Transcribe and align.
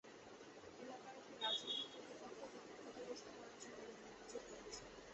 এলাকার 0.79 1.13
একটি 1.19 1.33
রাজনৈতিক 1.41 1.89
প্রতিপক্ষ 1.95 2.39
তাঁকে 2.53 2.73
ক্ষতিগ্রস্ত 2.81 3.25
করার 3.33 3.55
জন্য 3.61 3.77
এমন 3.85 4.09
অভিযোগ 4.11 4.43
করেছে। 4.51 4.83